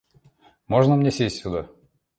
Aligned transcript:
Можно 0.67 0.95
мне 0.95 1.11
сесть 1.11 1.37
сюда? 1.43 1.69